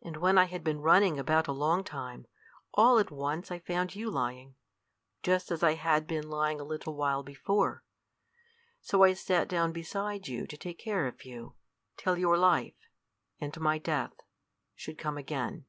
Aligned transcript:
And 0.00 0.18
when 0.18 0.38
I 0.38 0.44
had 0.44 0.62
been 0.62 0.82
running 0.82 1.18
about 1.18 1.48
a 1.48 1.52
long 1.52 1.82
time, 1.82 2.28
all 2.74 2.96
at 3.00 3.10
once 3.10 3.50
I 3.50 3.58
found 3.58 3.92
you 3.96 4.08
lying, 4.08 4.54
just 5.20 5.50
as 5.50 5.64
I 5.64 5.74
had 5.74 6.06
been 6.06 6.30
lying 6.30 6.60
a 6.60 6.64
little 6.64 6.94
while 6.94 7.24
before. 7.24 7.82
So 8.82 9.02
I 9.02 9.14
sat 9.14 9.48
down 9.48 9.72
beside 9.72 10.28
you 10.28 10.46
to 10.46 10.56
take 10.56 10.78
care 10.78 11.08
of 11.08 11.24
you, 11.24 11.56
till 11.96 12.16
your 12.16 12.38
life 12.38 12.78
and 13.40 13.58
my 13.60 13.78
death 13.78 14.14
should 14.76 14.96
come 14.96 15.18
again." 15.18 15.64